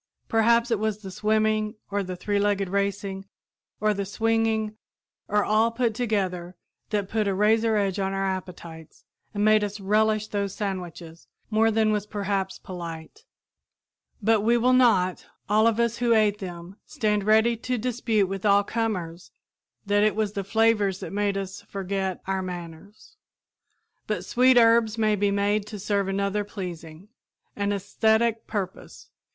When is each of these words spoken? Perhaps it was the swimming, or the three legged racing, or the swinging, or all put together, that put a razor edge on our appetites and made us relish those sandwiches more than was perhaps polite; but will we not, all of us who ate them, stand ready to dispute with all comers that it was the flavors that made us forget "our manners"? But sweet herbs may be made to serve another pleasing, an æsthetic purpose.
Perhaps 0.27 0.71
it 0.71 0.79
was 0.79 1.03
the 1.03 1.11
swimming, 1.11 1.75
or 1.91 2.01
the 2.01 2.15
three 2.15 2.39
legged 2.39 2.69
racing, 2.69 3.27
or 3.79 3.93
the 3.93 4.03
swinging, 4.03 4.75
or 5.27 5.43
all 5.45 5.69
put 5.69 5.93
together, 5.93 6.55
that 6.89 7.07
put 7.07 7.27
a 7.27 7.35
razor 7.35 7.75
edge 7.75 7.99
on 7.99 8.11
our 8.11 8.25
appetites 8.25 9.03
and 9.31 9.45
made 9.45 9.63
us 9.63 9.79
relish 9.79 10.25
those 10.29 10.55
sandwiches 10.55 11.27
more 11.51 11.69
than 11.69 11.91
was 11.91 12.07
perhaps 12.07 12.57
polite; 12.57 13.25
but 14.23 14.41
will 14.41 14.71
we 14.71 14.73
not, 14.75 15.27
all 15.47 15.67
of 15.67 15.79
us 15.79 15.97
who 15.97 16.15
ate 16.15 16.39
them, 16.39 16.77
stand 16.83 17.23
ready 17.23 17.55
to 17.55 17.77
dispute 17.77 18.25
with 18.25 18.43
all 18.43 18.63
comers 18.63 19.29
that 19.85 20.01
it 20.01 20.15
was 20.15 20.33
the 20.33 20.43
flavors 20.43 20.99
that 20.99 21.13
made 21.13 21.37
us 21.37 21.61
forget 21.61 22.23
"our 22.25 22.41
manners"? 22.41 23.17
But 24.07 24.25
sweet 24.25 24.57
herbs 24.57 24.97
may 24.97 25.15
be 25.15 25.29
made 25.29 25.67
to 25.67 25.77
serve 25.77 26.07
another 26.07 26.43
pleasing, 26.43 27.09
an 27.55 27.69
æsthetic 27.69 28.47
purpose. 28.47 29.07